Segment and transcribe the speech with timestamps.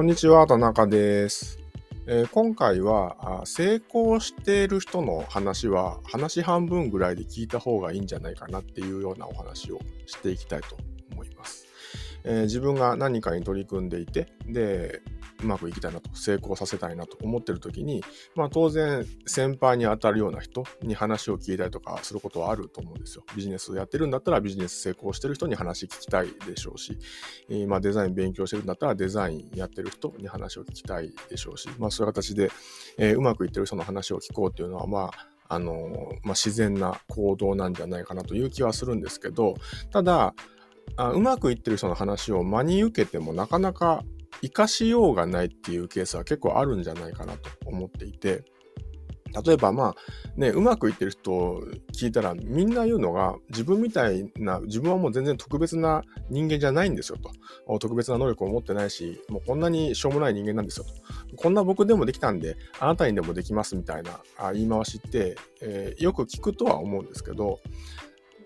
[0.00, 1.58] こんにちは、田中です。
[2.06, 10.78] えー、今回は成功している人の話は話半分ぐらいで聞いた方がいいんじゃないかなっていうようなお話をしていきたいと。
[12.24, 15.02] えー、自分が何かに取り組んでいて、で、
[15.42, 18.04] うまくいきたいなと、成功させたいなと思ってる時に、
[18.34, 23.24] まあ当然先輩に当たるような人に話を聞いたりとかすることはあると思うんですよ。
[23.34, 26.98] ビジネスやってるんだったらビジネス成功してる人に話聞きたいでしょうし、
[27.48, 32.50] えー、まあデザイン勉強してるんだったらデザインやってる人に話を聞きたいでしょうし、まあそういう形で、
[32.98, 35.72] えー、うまくいってる人の話を聞こうっていうのは、まああの
[36.22, 39.56] まあ、自然な行動なんじゃないかなという気はするんですけど、
[39.90, 40.32] ただ、
[40.96, 44.02] あうまくいってる人の話を真に受けてもなかなか
[44.42, 48.44] 活かしようがないっていうケースは結構あるんじゃないかなと思っていて、
[49.44, 49.94] 例えばまあ
[50.36, 51.62] ね、うまくいってる人を
[51.94, 57.78] 聞いたらみんな言うのが自分みたいな、自分はもう全然特別な人間じゃないんですよと。
[57.78, 61.36] 特別な能力を持ってないし、もうこんなにしょうもない人間なんですよと。
[61.36, 64.20] こんな僕でもできたんで、あなたにでもできますみたいな
[64.52, 67.60] 言い回しって、えー、よく聞くとは思うんですけど、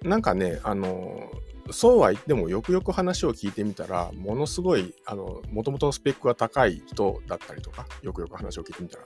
[0.02, 1.30] なんかね、あの
[1.70, 9.04] そうは言ってもよくよく話を聞いてみたら、ものすごい、あの、もともとのスペックが高い人だったりとか、よくよく話を聞いてみたら、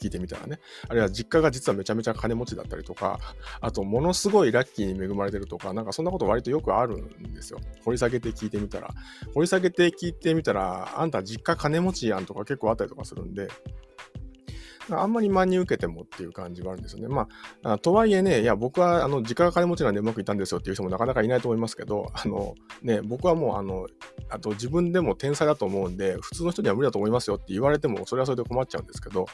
[0.00, 3.20] 聞いてみたらね、あるいは実家が実はめちゃめちゃ金持ちだったりとか、
[3.60, 7.60] あと、ものすごいラッキーに恵まれてるとか、なんかそんなこと割とよくあるんですよ。
[7.84, 8.90] 掘り下げて聞いてみたら。
[9.34, 13.48] 掘り下げて聞いてみたら、あんた実家金持ちやんとか結構あったりとかするんで、
[14.90, 17.08] あんまり真に受けてもっていう感じはあるんですよね。
[17.08, 17.28] ま
[17.62, 23.86] あ、とはいえね、いや、僕は、あの、実家が金持ちなんでうまくいったんですよっていう人もなかなかいないと思いますけど、 あの、ね、僕はもう、あの、
[24.28, 29.26] あと自分でも天才だと思うんで、普通の人には無理だと思いますよって言われても、それはそれで困っちゃうんですけど、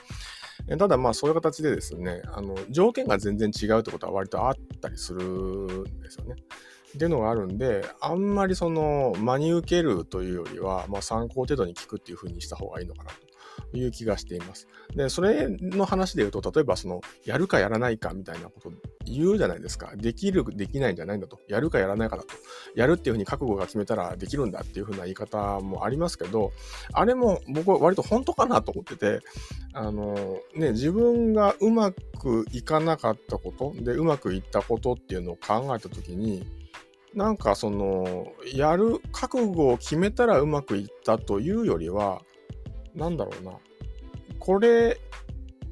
[0.78, 6.34] ただまあそういう形でですね、あの、条件が全然違うってことは割とあったりするんですよね。
[6.34, 13.29] っていうのがあるんで、あんまりその真に受けるというよりは、まあ、参考程度に聞くっていうふうにした方がいいのかなと。
[13.72, 14.68] いう気がしています。
[14.94, 18.72] で、それの話で言うと、例えばその、やるかやらないかみたいなこと
[19.04, 19.92] 言うじゃないですか。
[19.96, 21.38] できる、できないんじゃないんだと。
[21.48, 22.28] やるかやらないかだと。
[22.74, 26.52] やるっていうふうに覚悟が決めたらできるんだっていうふうな言い方もありますけど、
[26.92, 29.20] あれも僕は割と本当かなと思ってて、
[29.72, 36.46] あの、ね、自分がうまくいかなかったこと、で、うまくいったことっていうのを考えたときに、
[37.14, 42.22] なんかその、やる覚悟を決めたらうまくいったというよりは、
[42.94, 43.52] なんだろうな。
[44.38, 44.98] これ、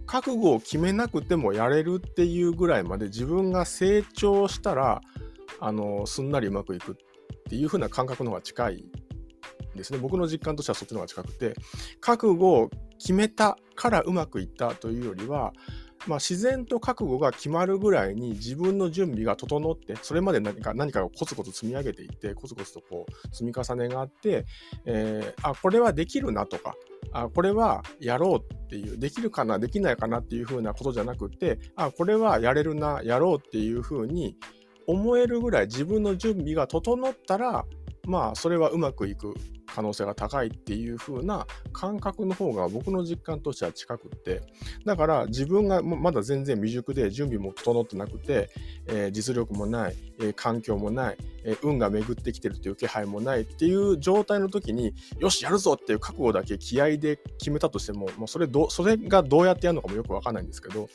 [0.06, 5.00] 覚悟を決めなくてもやれるっていうぐらいまで自分が成長したら、
[5.60, 6.94] あの、すんなりうまくいくっ
[7.48, 8.84] ていう風な感覚の方が近い
[9.74, 9.98] ですね。
[9.98, 11.54] 僕の実感としてはそっちの方が近くて、
[12.00, 15.52] 覚悟を決めたからうまくいったというよりは、
[16.06, 24.46] まあ、自然と覚悟が決まるぐらいに自分の準備が整って、それまで何か何かをコツコツ積み上げていって、コツコツとこう積み重ねがあって、
[24.84, 26.74] えー、あ、これはできるなとか、
[27.12, 34.36] あ、これはやろうっていう、できるかな、できないかなっていう風なことじゃなくて、あ、これはやれるな、やろうっていう風に
[34.86, 37.64] 思えるぐらい自分の準備が整ったら、
[38.06, 39.34] まあ、それはうまくいく。
[39.78, 44.42] 可能性が高いっていう風な感覚の方が僕の実感としては近くって、
[44.84, 48.50] だから自分がまだ全然未熟で準備も整ってなくて、
[48.88, 60.88] えー、実力もない、えー、環境もない、えー、運が巡ってきてるっていう気配もないっていう状態の時に、よし、やるぞっていう覚悟だけ気合で決めたとしても、もうそれど、それがどうやってやるのかもよくわかんないんですけど、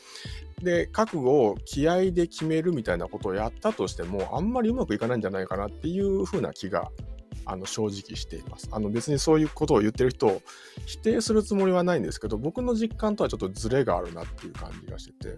[0.61, 6.91] で、覚悟を気合で決めるみたいなことをやったとしても、あんまりうまくいかないんじゃないかなっていう風な気が
[7.45, 8.69] あの正直しています。
[8.71, 10.41] あの別にそういうことを言ってる人を
[10.85, 15.37] 否定するつもりはないんですけど、僕の実感とはちょっとズレがあるなっていう感じがして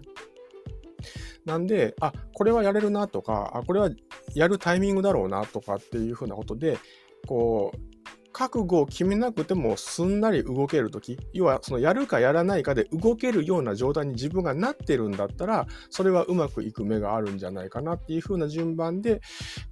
[1.44, 3.90] なんで、あ、これはやれるなとか、あ、これは
[4.34, 6.78] やるタイミングだろうなとかっていうふうなことで、
[7.26, 7.95] こう、
[8.36, 19.22] 覚悟を決めなくてもすんなり動けるとき、要はそのやるかやらないかで動けるような状態に自分がなってるんだったら、それはうまくいく目があるんじゃないかなっていう風な順番で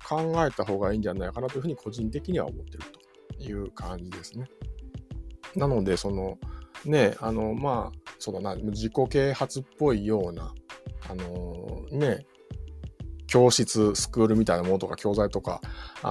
[0.09, 2.85] 考えた方がいいんじゃないかなというふうに個人的には思ってる
[3.37, 4.47] という感じですね。
[5.55, 6.39] なので、その、
[6.87, 10.55] ね、あの、まあ、そうだな、自己啓発っぽいような、
[11.11, 12.27] あのー、ね、
[13.35, 15.61] 教室、スクールみたいなものとか教材とか、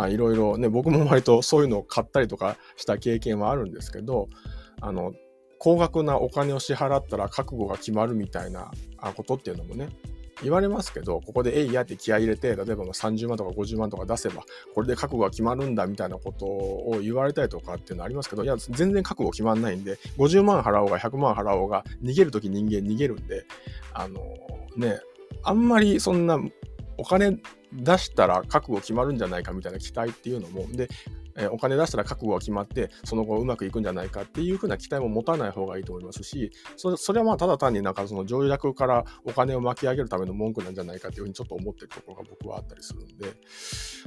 [0.10, 4.28] いろいろね、僕も割とそういうのを買ったりとかした経験はあるんですけど、
[4.81, 5.14] あの、
[5.58, 8.72] 高額なお金を支払ったら覚悟が決まるみたいな
[9.16, 9.88] ことっていうのもね、
[10.42, 14.44] 言われますけど、ここでえいやって気合い入れて、例えば30万とか50万とか出せば、
[14.75, 23.46] これで覚悟が決まるんだみたいなことを言われたりとかっていうのありますけど、いや、全然覚悟決まんないんで、50万払おうが100万払おうが、逃げるとき人間逃げるんで、
[23.94, 24.20] あの
[24.75, 25.00] ね、
[25.44, 26.38] あんまりそんな
[27.03, 27.38] お金
[27.73, 30.88] 出したら覚悟決まるんじゃないかみたいな期待っていうのも、で、
[31.35, 43.33] えお金出したら覚悟が決まって、その後うまくいくんじゃないかっていうふうな期待も持たない方がいいと思いますし、それはまあただ単になんかその条約からお金を巻き上げるための文句なんじゃないかっていうふうにちょっと思ってるところが僕はあったりするんで、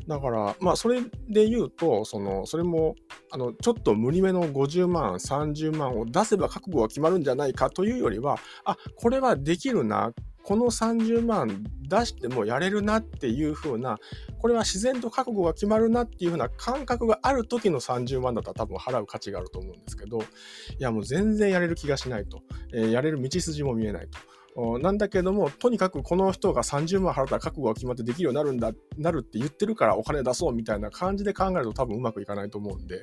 [0.07, 2.95] だから、まあそれで言うと、その、それも、
[3.31, 10.13] あの、ちょっと無理めの50万、30万を出せば覚悟が決まるんじゃないかというよりは、あ、これはできるな、
[10.47, 13.99] この30万出してもやれるなっていう風な、
[14.39, 20.23] これは自然と覚悟が決まるなっていう風な感覚がある時の30万だったら多分払う価値があると思うんですけど、い
[20.79, 22.43] やもう全然やれる気がしないと。
[22.73, 24.09] えー、やれる道筋も見えない
[24.55, 24.79] と。
[24.79, 33.01] なんだけども、とにかくこの人が30万払ったら覚悟が決まってできるようになるんだ、なるって言ってるからお金出そうみたいな感じで考えると多分うまくいかないと思うんで、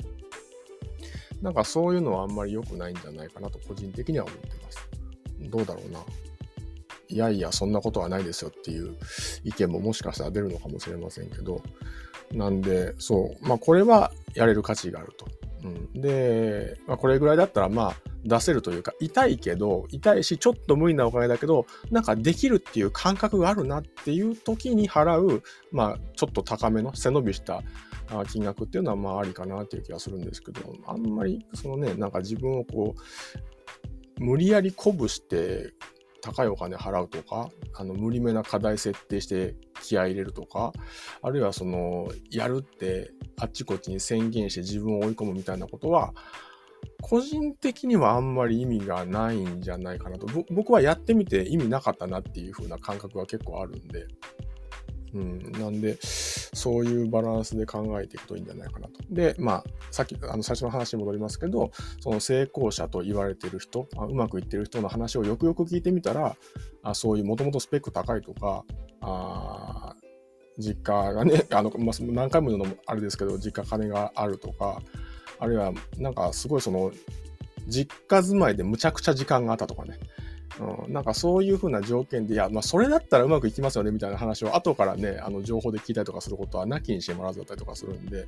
[1.41, 4.89] なんかそういうのはあんまり良くないんじゃないかなと個人的には思ってます。
[5.49, 5.99] どうだろうな。
[7.13, 8.97] いやいや、そんなことはないですよっていう
[9.43, 11.61] 意見ももしかしたら出るのかもしれませんけど、
[12.31, 15.27] なんで、そう、まあこれはやれる価値があると。
[15.63, 17.95] うん、で、まあ、これぐらいだったらまあ
[18.25, 27.61] 出せるというか、痛いけど、痛いし、ちょっと無理なお金だけど、なんかできるっていう感覚があるなっていう時に払う、まあちょっと高めの背伸びした
[28.27, 35.73] 金額っていうのはまあありかなっていう気がするんですけど、あんまりそのね、なんか自分をこう、無理やり鼓舞して
[36.23, 40.71] 高いお金払うとか、あの無理めな課題設定して気合い入れるとか、
[41.21, 46.13] あるいはその、やるってあっちこっちに宣言して自分を追い込むみたいなことは、
[47.01, 50.27] 個人的にはあんまり意味がないんじゃないかなと。
[50.49, 54.07] 僕はやってみて意味なかったなっていう風な感覚は結構あるんで、
[55.13, 58.93] うん、なんで、そういうバランスで考えていくといいんじゃないかなと。
[59.09, 66.35] で、まあ、さっき、あの、最初の話に戻りますけど、その成功者と言われてる人、あうまくいってる人の話をよくよく聞いてみたら、
[66.81, 68.65] あそういうもともとスペック高いとか、
[69.01, 69.95] あ
[70.57, 74.81] 実家がね、 あの、まあ、何回も言うのもあれですけど、実家金があるとか、
[75.39, 76.91] あるいは、なんかすごいその、
[77.67, 79.99] 実家住まいでむちゃくちゃ時間があったとかね、
[80.59, 88.25] うん、なんかそういうふうな条件で、いや、まあ、それだったらうまくいきますよねみたいな話を後からね、あの情報で聞いたりとかすることはなきにしてもらうだったりとかするんで、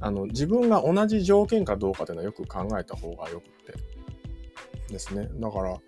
[0.00, 3.78] あの自分が同じ条件かどうかというのはよく考えた方がよくて
[4.90, 5.28] ですね。
[5.34, 5.80] だから、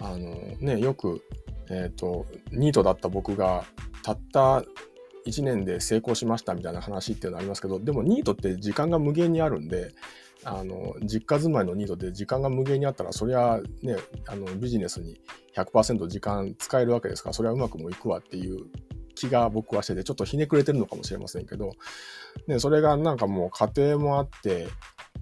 [0.00, 1.22] あのね、よく、
[1.70, 3.64] えっ、ー、と、ニートだった僕が
[4.02, 4.62] たった
[5.26, 9.92] 1年で成功しましたみたいな話っていうのありますけど、でもニートって時間が無限にあるんで、
[10.48, 13.96] あの実家住まいのニートで時間が無限にあったらそりゃね
[14.26, 15.20] あのビジネスに
[15.56, 18.66] 100%時間使えるわけですからそれはうまくもいくわっていう
[19.14, 21.72] 気が僕はしててちょっとひねくれてるのかもしれませんけど、
[22.46, 24.68] ね、それがなんかもう家庭もあって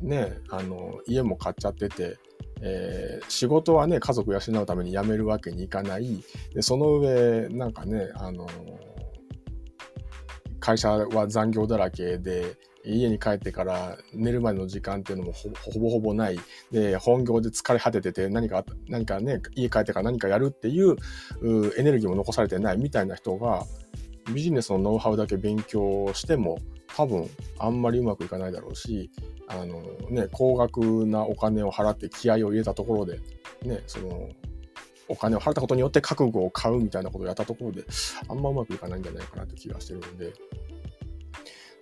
[0.01, 2.19] ねあの家も買っちゃってて
[2.67, 6.25] えー、仕事はね、家族養うために辞めるわけにいかない。
[6.55, 8.47] で、その上、なんかね、あの、
[10.61, 16.39] 会社は残業だらけで、家に帰ってから寝るまでの時間っていうのもほぼほぼない。
[16.71, 20.97] で、本業で疲れ果ててて何か、何かね、家帰ってから何かやるっていう
[21.77, 23.65] エネルギーも残されてないみたいな人が、
[24.33, 26.59] ビジネスのノウハウだけ勉強しても
[26.97, 27.29] 多分
[27.59, 29.11] あんまりうまくいかないだろうし、
[29.49, 33.19] あのね、高額なお金を払って気合を入れたところで、
[33.63, 34.29] ね、その、
[35.07, 37.85] お金を払ったことによって覚悟を買うみたいなことをやったところで、
[38.29, 40.33] あんまうまくいかないんじゃないかなって気がしてるので、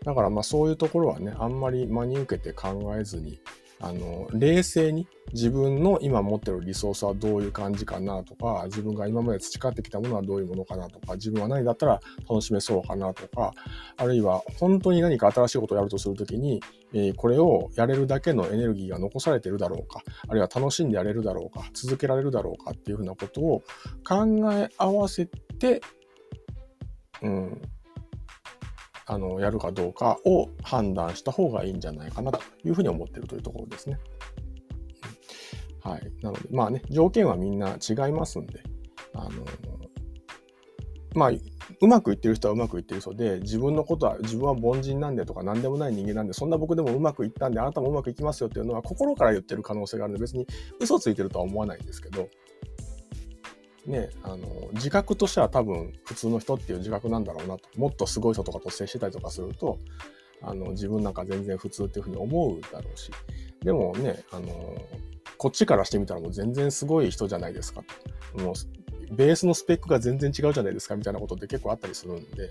[0.04, 3.40] だからまあそういうところはね、あんまり真に受けて考えずに、
[3.82, 13.52] あの、冷静に自分の今持ってるリソースはどういう感じかなとか、自分が今まで培ってきたものはどういうものかなとか、自分は何だったら楽しめそうかなとか、
[13.96, 23.62] あるいは本当に何か新しいことをやるとするときに、えー、これをやれるだけのエネルギーが残されてるだろうか、あるいは楽しんでやれるだろうか、続けられるだろうかっていうふうなことを
[24.06, 25.80] 考え合わせて、
[27.20, 27.62] うん、
[29.06, 33.98] あの、やるかどうかを判断した方がいいんじゃないかなというふうに思ってるというところですね。
[35.82, 36.12] はい。
[36.22, 38.62] なので、まあね、条件はみんな違いますんで、
[39.14, 39.30] あの、
[41.14, 41.30] まあ、
[41.80, 50.46] うまくいってる人はうまくいってる人で、自分のことは、自分は凡人なんでとか何でもない人間なんで、そんな僕でもうまくいったんで、あなたもうまくいきますよっていうのは心から言ってる可能性があるので、別に
[50.80, 52.28] 嘘ついてるとは思わないんですけど、
[53.86, 57.68] ね、あの、自覚としては多分普通の人っていう自覚なんだろうなと。
[57.76, 59.78] もっとすごい人とかと接してたりとかすると、
[60.40, 63.10] あの、自分なんか全然普通っていうふうに思うだろうし。
[63.60, 64.76] でもね、あの、
[65.36, 67.82] こっちからしてみたらもう全然すごい人じゃないですか。
[68.34, 72.50] もう、ベースのスペックが全然違うじゃないですかみたいなことって結構あったりするんで、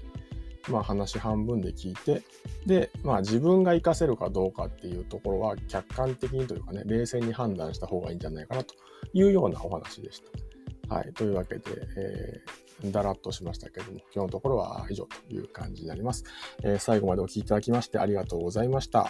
[0.69, 2.21] まあ話半分で聞いて、
[2.65, 8.75] で、まあ自分が活かせるかどうかっていうところは客観的にというかね、冷静に判断した方がいいんじゃないかなと
[9.13, 10.50] いうようなお話でした。
[10.91, 11.13] はい。
[11.13, 11.63] というわけで、
[11.95, 16.25] えー、だらっとしましたけども、今日のところは以上という感じになります。
[16.63, 19.10] えー、最後までお聴きいただきましてありがとうございました。